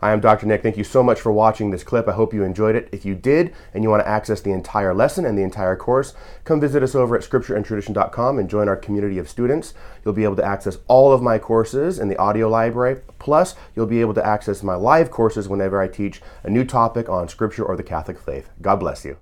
Hi, 0.00 0.14
I'm 0.14 0.20
Dr. 0.20 0.46
Nick. 0.46 0.62
Thank 0.62 0.78
you 0.78 0.84
so 0.84 1.02
much 1.02 1.20
for 1.20 1.30
watching 1.30 1.70
this 1.70 1.84
clip. 1.84 2.08
I 2.08 2.12
hope 2.12 2.32
you 2.32 2.42
enjoyed 2.42 2.74
it. 2.74 2.88
If 2.90 3.04
you 3.04 3.14
did 3.14 3.52
and 3.74 3.84
you 3.84 3.90
want 3.90 4.02
to 4.02 4.08
access 4.08 4.40
the 4.40 4.52
entire 4.52 4.94
lesson 4.94 5.26
and 5.26 5.36
the 5.36 5.42
entire 5.42 5.76
course, 5.76 6.14
come 6.44 6.58
visit 6.58 6.82
us 6.82 6.94
over 6.94 7.14
at 7.14 7.22
scriptureandtradition.com 7.22 8.38
and 8.38 8.48
join 8.48 8.66
our 8.66 8.78
community 8.78 9.18
of 9.18 9.28
students. 9.28 9.74
You'll 10.02 10.14
be 10.14 10.24
able 10.24 10.36
to 10.36 10.44
access 10.44 10.78
all 10.88 11.12
of 11.12 11.20
my 11.20 11.38
courses 11.38 11.98
in 11.98 12.08
the 12.08 12.16
audio 12.16 12.48
library. 12.48 13.02
Plus, 13.18 13.54
you'll 13.76 13.84
be 13.84 14.00
able 14.00 14.14
to 14.14 14.26
access 14.26 14.62
my 14.62 14.74
live 14.74 15.10
courses 15.10 15.50
whenever 15.50 15.78
I 15.78 15.88
teach 15.88 16.22
a 16.44 16.48
new 16.48 16.64
topic 16.64 17.10
on 17.10 17.28
scripture 17.28 17.66
or 17.66 17.76
the 17.76 17.82
Catholic 17.82 18.18
faith. 18.18 18.48
God 18.62 18.76
bless 18.76 19.04
you. 19.04 19.18